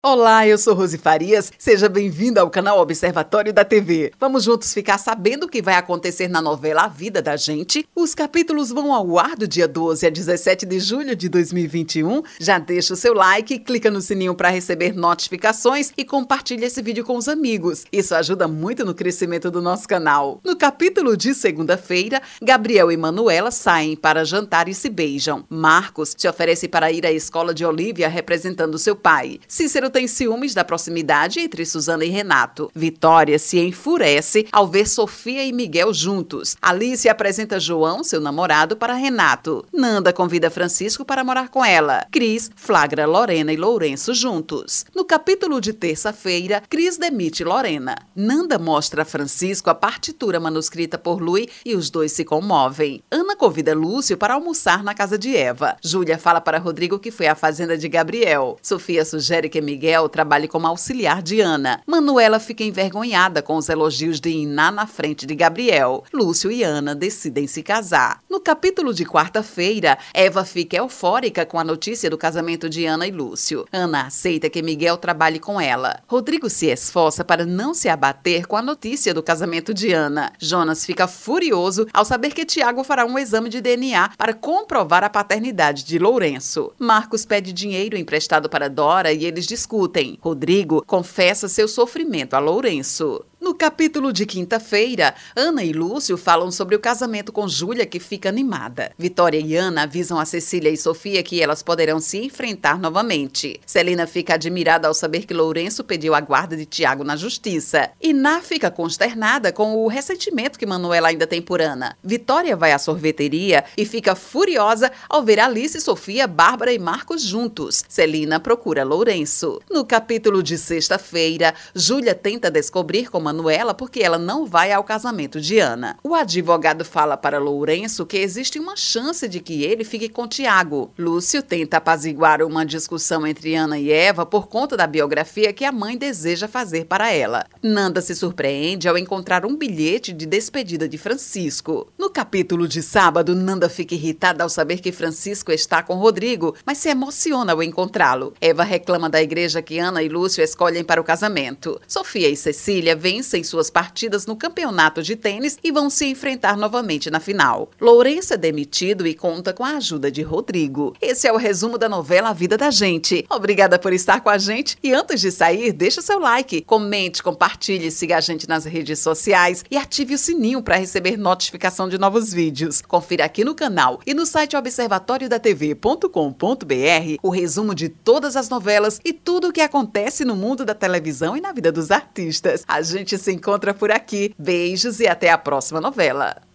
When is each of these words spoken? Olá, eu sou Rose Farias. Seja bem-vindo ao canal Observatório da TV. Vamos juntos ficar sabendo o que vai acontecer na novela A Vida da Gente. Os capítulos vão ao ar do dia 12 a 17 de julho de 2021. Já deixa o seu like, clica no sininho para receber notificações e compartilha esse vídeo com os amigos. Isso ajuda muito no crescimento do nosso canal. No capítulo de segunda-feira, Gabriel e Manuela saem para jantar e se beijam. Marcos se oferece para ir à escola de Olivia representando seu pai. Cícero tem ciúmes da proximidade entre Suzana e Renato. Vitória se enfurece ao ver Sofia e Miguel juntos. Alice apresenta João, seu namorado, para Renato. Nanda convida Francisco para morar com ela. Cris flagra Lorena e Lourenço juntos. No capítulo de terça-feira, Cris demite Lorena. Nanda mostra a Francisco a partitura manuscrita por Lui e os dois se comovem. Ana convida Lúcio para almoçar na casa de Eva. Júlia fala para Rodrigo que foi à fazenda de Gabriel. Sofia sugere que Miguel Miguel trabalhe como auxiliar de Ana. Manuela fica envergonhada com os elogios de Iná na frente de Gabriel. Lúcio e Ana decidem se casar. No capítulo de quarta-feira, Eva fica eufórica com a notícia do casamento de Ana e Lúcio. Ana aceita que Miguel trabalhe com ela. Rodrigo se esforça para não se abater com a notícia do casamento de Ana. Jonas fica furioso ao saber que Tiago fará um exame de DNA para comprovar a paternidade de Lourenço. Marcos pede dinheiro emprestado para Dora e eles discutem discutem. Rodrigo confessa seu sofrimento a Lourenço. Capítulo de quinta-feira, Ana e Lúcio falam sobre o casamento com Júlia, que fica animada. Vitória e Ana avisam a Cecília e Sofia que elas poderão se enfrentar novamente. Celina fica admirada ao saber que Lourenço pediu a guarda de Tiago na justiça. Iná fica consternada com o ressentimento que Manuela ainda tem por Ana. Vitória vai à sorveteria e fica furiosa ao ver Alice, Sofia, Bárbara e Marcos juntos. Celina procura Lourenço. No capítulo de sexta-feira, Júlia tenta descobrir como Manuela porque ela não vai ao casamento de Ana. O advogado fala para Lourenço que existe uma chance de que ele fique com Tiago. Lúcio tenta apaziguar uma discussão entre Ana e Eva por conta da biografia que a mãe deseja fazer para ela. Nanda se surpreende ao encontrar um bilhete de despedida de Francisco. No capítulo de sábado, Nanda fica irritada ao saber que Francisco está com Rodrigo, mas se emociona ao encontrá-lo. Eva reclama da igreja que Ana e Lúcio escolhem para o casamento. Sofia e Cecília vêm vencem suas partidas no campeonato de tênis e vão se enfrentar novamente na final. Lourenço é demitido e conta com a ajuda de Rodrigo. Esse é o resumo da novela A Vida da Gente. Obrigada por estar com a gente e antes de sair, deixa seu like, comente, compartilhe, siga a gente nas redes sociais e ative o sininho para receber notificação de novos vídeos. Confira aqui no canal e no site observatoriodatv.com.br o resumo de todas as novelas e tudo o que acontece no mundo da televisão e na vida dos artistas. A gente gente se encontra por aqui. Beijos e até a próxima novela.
Olá, 0.00 0.46
eu 0.46 0.56
sou 0.56 0.74
Rose 0.74 0.96
Farias. 0.96 1.52
Seja 1.58 1.88
bem-vindo 1.88 2.38
ao 2.38 2.48
canal 2.48 2.78
Observatório 2.78 3.52
da 3.52 3.64
TV. 3.64 4.12
Vamos 4.20 4.44
juntos 4.44 4.72
ficar 4.72 4.96
sabendo 4.96 5.46
o 5.46 5.48
que 5.48 5.60
vai 5.60 5.74
acontecer 5.74 6.28
na 6.28 6.40
novela 6.40 6.84
A 6.84 6.86
Vida 6.86 7.20
da 7.20 7.36
Gente. 7.36 7.84
Os 7.96 8.14
capítulos 8.14 8.70
vão 8.70 8.94
ao 8.94 9.18
ar 9.18 9.34
do 9.34 9.48
dia 9.48 9.66
12 9.66 10.06
a 10.06 10.08
17 10.08 10.66
de 10.66 10.78
julho 10.78 11.16
de 11.16 11.28
2021. 11.28 12.22
Já 12.38 12.60
deixa 12.60 12.94
o 12.94 12.96
seu 12.96 13.12
like, 13.12 13.58
clica 13.58 13.90
no 13.90 14.00
sininho 14.00 14.36
para 14.36 14.50
receber 14.50 14.94
notificações 14.94 15.92
e 15.96 16.04
compartilha 16.04 16.66
esse 16.66 16.80
vídeo 16.80 17.04
com 17.04 17.16
os 17.16 17.26
amigos. 17.26 17.84
Isso 17.90 18.14
ajuda 18.14 18.46
muito 18.46 18.84
no 18.84 18.94
crescimento 18.94 19.50
do 19.50 19.60
nosso 19.60 19.88
canal. 19.88 20.40
No 20.44 20.54
capítulo 20.54 21.16
de 21.16 21.34
segunda-feira, 21.34 22.22
Gabriel 22.40 22.92
e 22.92 22.96
Manuela 22.96 23.50
saem 23.50 23.96
para 23.96 24.24
jantar 24.24 24.68
e 24.68 24.74
se 24.74 24.88
beijam. 24.88 25.44
Marcos 25.50 26.14
se 26.16 26.28
oferece 26.28 26.68
para 26.68 26.92
ir 26.92 27.04
à 27.04 27.10
escola 27.10 27.52
de 27.52 27.66
Olivia 27.66 28.08
representando 28.08 28.78
seu 28.78 28.94
pai. 28.94 29.40
Cícero 29.48 29.87
tem 29.90 30.06
ciúmes 30.06 30.54
da 30.54 30.64
proximidade 30.64 31.40
entre 31.40 31.64
Suzana 31.64 32.04
e 32.04 32.08
Renato. 32.08 32.70
Vitória 32.74 33.38
se 33.38 33.58
enfurece 33.58 34.46
ao 34.52 34.66
ver 34.66 34.88
Sofia 34.88 35.44
e 35.44 35.52
Miguel 35.52 35.92
juntos. 35.92 36.56
Alice 36.60 37.08
apresenta 37.08 37.58
João, 37.58 38.04
seu 38.04 38.20
namorado, 38.20 38.76
para 38.76 38.94
Renato. 38.94 39.64
Nanda 39.72 40.12
convida 40.12 40.50
Francisco 40.50 41.04
para 41.04 41.24
morar 41.24 41.48
com 41.48 41.64
ela. 41.64 42.06
Cris 42.10 42.50
flagra 42.54 43.06
Lorena 43.06 43.52
e 43.52 43.56
Lourenço 43.56 44.14
juntos. 44.14 44.84
No 44.94 45.04
capítulo 45.04 45.60
de 45.60 45.72
terça-feira, 45.72 46.62
Cris 46.68 46.96
demite 46.96 47.44
Lorena. 47.44 47.96
Nanda 48.14 48.58
mostra 48.58 49.02
a 49.02 49.04
Francisco 49.04 49.70
a 49.70 49.74
partitura 49.74 50.40
manuscrita 50.40 50.98
por 50.98 51.20
Lui 51.20 51.48
e 51.64 51.74
os 51.74 51.90
dois 51.90 52.12
se 52.12 52.24
comovem. 52.24 53.02
Ana 53.10 53.36
convida 53.36 53.74
Lúcio 53.74 54.16
para 54.16 54.34
almoçar 54.34 54.82
na 54.82 54.94
casa 54.94 55.18
de 55.18 55.36
Eva. 55.36 55.76
Júlia 55.82 56.18
fala 56.18 56.40
para 56.40 56.58
Rodrigo 56.58 56.98
que 56.98 57.10
foi 57.10 57.26
à 57.26 57.34
fazenda 57.34 57.76
de 57.76 57.88
Gabriel. 57.88 58.58
Sofia 58.62 59.04
sugere 59.04 59.48
que 59.48 59.60
Miguel 59.60 59.77
Miguel 59.78 60.08
trabalhe 60.08 60.48
como 60.48 60.66
auxiliar 60.66 61.22
de 61.22 61.40
Ana. 61.40 61.80
Manuela 61.86 62.40
fica 62.40 62.64
envergonhada 62.64 63.40
com 63.40 63.54
os 63.54 63.68
elogios 63.68 64.20
de 64.20 64.28
Iná 64.28 64.72
na 64.72 64.88
frente 64.88 65.24
de 65.24 65.36
Gabriel. 65.36 66.02
Lúcio 66.12 66.50
e 66.50 66.64
Ana 66.64 66.96
decidem 66.96 67.46
se 67.46 67.62
casar. 67.62 68.18
No 68.28 68.40
capítulo 68.40 68.92
de 68.92 69.04
quarta-feira, 69.04 69.96
Eva 70.12 70.44
fica 70.44 70.76
eufórica 70.76 71.46
com 71.46 71.60
a 71.60 71.64
notícia 71.64 72.10
do 72.10 72.18
casamento 72.18 72.68
de 72.68 72.86
Ana 72.86 73.06
e 73.06 73.12
Lúcio. 73.12 73.66
Ana 73.72 74.06
aceita 74.06 74.50
que 74.50 74.62
Miguel 74.62 74.96
trabalhe 74.96 75.38
com 75.38 75.60
ela. 75.60 76.00
Rodrigo 76.08 76.50
se 76.50 76.66
esforça 76.66 77.24
para 77.24 77.46
não 77.46 77.72
se 77.72 77.88
abater 77.88 78.48
com 78.48 78.56
a 78.56 78.62
notícia 78.62 79.14
do 79.14 79.22
casamento 79.22 79.72
de 79.72 79.92
Ana. 79.92 80.32
Jonas 80.40 80.84
fica 80.84 81.06
furioso 81.06 81.86
ao 81.94 82.04
saber 82.04 82.32
que 82.32 82.44
Tiago 82.44 82.82
fará 82.82 83.06
um 83.06 83.16
exame 83.16 83.48
de 83.48 83.60
DNA 83.60 84.10
para 84.18 84.34
comprovar 84.34 85.04
a 85.04 85.10
paternidade 85.10 85.84
de 85.84 86.00
Lourenço. 86.00 86.72
Marcos 86.80 87.24
pede 87.24 87.52
dinheiro 87.52 87.96
emprestado 87.96 88.48
para 88.48 88.68
Dora 88.68 89.12
e 89.12 89.24
eles 89.24 89.46
discutem 89.46 89.67
discutem. 89.68 90.18
Rodrigo 90.22 90.82
confessa 90.86 91.46
seu 91.46 91.68
sofrimento 91.68 92.34
a 92.34 92.38
Lourenço. 92.38 93.22
Capítulo 93.58 94.12
de 94.12 94.24
quinta-feira, 94.24 95.16
Ana 95.34 95.64
e 95.64 95.72
Lúcio 95.72 96.16
falam 96.16 96.48
sobre 96.48 96.76
o 96.76 96.78
casamento 96.78 97.32
com 97.32 97.48
Júlia, 97.48 97.84
que 97.84 97.98
fica 97.98 98.28
animada. 98.28 98.92
Vitória 98.96 99.40
e 99.40 99.56
Ana 99.56 99.82
avisam 99.82 100.16
a 100.16 100.24
Cecília 100.24 100.70
e 100.70 100.76
Sofia 100.76 101.24
que 101.24 101.42
elas 101.42 101.60
poderão 101.60 101.98
se 101.98 102.18
enfrentar 102.18 102.78
novamente. 102.78 103.60
Celina 103.66 104.06
fica 104.06 104.34
admirada 104.34 104.86
ao 104.86 104.94
saber 104.94 105.26
que 105.26 105.34
Lourenço 105.34 105.82
pediu 105.82 106.14
a 106.14 106.20
guarda 106.20 106.56
de 106.56 106.64
Tiago 106.64 107.02
na 107.02 107.16
justiça. 107.16 107.90
Iná 108.00 108.40
fica 108.40 108.70
consternada 108.70 109.50
com 109.50 109.74
o 109.74 109.88
ressentimento 109.88 110.56
que 110.56 110.64
Manuela 110.64 111.08
ainda 111.08 111.26
tem 111.26 111.42
por 111.42 111.60
Ana. 111.60 111.98
Vitória 112.02 112.56
vai 112.56 112.70
à 112.70 112.78
sorveteria 112.78 113.64
e 113.76 113.84
fica 113.84 114.14
furiosa 114.14 114.92
ao 115.08 115.24
ver 115.24 115.40
Alice, 115.40 115.80
Sofia, 115.80 116.28
Bárbara 116.28 116.72
e 116.72 116.78
Marcos 116.78 117.22
juntos. 117.22 117.82
Celina 117.88 118.38
procura 118.38 118.84
Lourenço. 118.84 119.60
No 119.68 119.84
capítulo 119.84 120.44
de 120.44 120.56
sexta-feira, 120.56 121.52
Júlia 121.74 122.14
tenta 122.14 122.52
descobrir 122.52 123.10
como 123.10 123.24
Manuela 123.24 123.47
porque 123.74 124.00
ela 124.00 124.18
não 124.18 124.46
vai 124.46 124.72
ao 124.72 124.84
casamento 124.84 125.40
de 125.40 125.58
Ana. 125.58 125.96
O 126.02 126.14
advogado 126.14 126.84
fala 126.84 127.16
para 127.16 127.38
Lourenço 127.38 128.06
que 128.06 128.16
existe 128.16 128.58
uma 128.58 128.76
chance 128.76 129.28
de 129.28 129.40
que 129.40 129.64
ele 129.64 129.84
fique 129.84 130.08
com 130.08 130.26
Tiago. 130.26 130.90
Lúcio 130.98 131.42
tenta 131.42 131.76
apaziguar 131.76 132.42
uma 132.42 132.64
discussão 132.64 133.26
entre 133.26 133.54
Ana 133.54 133.78
e 133.78 133.90
Eva 133.90 134.26
por 134.26 134.48
conta 134.48 134.76
da 134.76 134.86
biografia 134.86 135.52
que 135.52 135.64
a 135.64 135.72
mãe 135.72 135.96
deseja 135.96 136.48
fazer 136.48 136.86
para 136.86 137.12
ela. 137.12 137.46
Nanda 137.62 138.00
se 138.00 138.14
surpreende 138.14 138.88
ao 138.88 138.98
encontrar 138.98 139.46
um 139.46 139.56
bilhete 139.56 140.12
de 140.12 140.26
despedida 140.26 140.88
de 140.88 140.98
Francisco. 140.98 141.92
No 141.96 142.10
capítulo 142.10 142.68
de 142.68 142.82
sábado, 142.82 143.34
Nanda 143.34 143.68
fica 143.68 143.94
irritada 143.94 144.42
ao 144.42 144.48
saber 144.48 144.80
que 144.80 144.92
Francisco 144.92 145.52
está 145.52 145.82
com 145.82 145.94
Rodrigo, 145.94 146.54
mas 146.64 146.78
se 146.78 146.88
emociona 146.88 147.52
ao 147.52 147.62
encontrá-lo. 147.62 148.34
Eva 148.40 148.64
reclama 148.64 149.08
da 149.08 149.22
igreja 149.22 149.62
que 149.62 149.78
Ana 149.78 150.02
e 150.02 150.08
Lúcio 150.08 150.42
escolhem 150.42 150.84
para 150.84 151.00
o 151.00 151.04
casamento. 151.04 151.80
Sofia 151.86 152.28
e 152.28 152.36
Cecília 152.36 152.96
vêm 152.96 153.22
vencem 153.38 153.44
suas 153.44 153.70
partidas 153.70 154.26
no 154.26 154.34
campeonato 154.36 155.02
de 155.02 155.16
tênis 155.16 155.58
e 155.62 155.72
vão 155.72 155.88
se 155.90 156.06
enfrentar 156.06 156.56
novamente 156.56 157.10
na 157.10 157.20
final. 157.20 157.70
Lourenço 157.80 158.34
é 158.34 158.36
demitido 158.36 159.06
e 159.06 159.14
conta 159.14 159.52
com 159.52 159.64
a 159.64 159.76
ajuda 159.76 160.10
de 160.10 160.22
Rodrigo. 160.22 160.96
Esse 161.00 161.28
é 161.28 161.32
o 161.32 161.36
resumo 161.36 161.78
da 161.78 161.88
novela 161.88 162.30
A 162.30 162.32
Vida 162.32 162.56
da 162.56 162.70
Gente. 162.70 163.24
Obrigada 163.30 163.78
por 163.78 163.92
estar 163.92 164.20
com 164.20 164.30
a 164.30 164.38
gente 164.38 164.76
e 164.82 164.92
antes 164.92 165.20
de 165.20 165.30
sair, 165.30 165.70
deixa 165.72 166.02
seu 166.02 166.18
like, 166.18 166.62
comente, 166.62 167.22
compartilhe, 167.22 167.88
siga 167.90 168.16
a 168.16 168.20
gente 168.20 168.48
nas 168.48 168.64
redes 168.64 168.98
sociais 168.98 169.64
e 169.70 169.76
ative 169.76 170.14
o 170.14 170.18
sininho 170.18 170.62
para 170.62 170.76
receber 170.76 171.16
notificação 171.16 171.88
de 171.88 171.98
novos 171.98 172.32
vídeos. 172.32 172.82
Confira 172.82 173.24
aqui 173.24 173.44
no 173.44 173.54
canal 173.54 174.00
e 174.06 174.14
no 174.14 174.26
site 174.26 174.56
observatoriodatv.com.br 174.56 177.18
o 177.22 177.30
resumo 177.30 177.74
de 177.74 177.88
todas 177.88 178.36
as 178.36 178.48
novelas 178.48 179.00
e 179.04 179.12
tudo 179.12 179.48
o 179.48 179.52
que 179.52 179.60
acontece 179.60 180.24
no 180.24 180.36
mundo 180.36 180.64
da 180.64 180.74
televisão 180.74 181.36
e 181.36 181.40
na 181.40 181.52
vida 181.52 181.70
dos 181.70 181.90
artistas. 181.90 182.64
A 182.66 182.80
gente 182.82 182.98
gente 182.98 183.16
se 183.28 183.32
encontra 183.32 183.74
por 183.74 183.92
aqui. 183.92 184.34
Beijos 184.38 185.00
e 185.00 185.06
até 185.06 185.30
a 185.30 185.36
próxima 185.36 185.80
novela. 185.80 186.47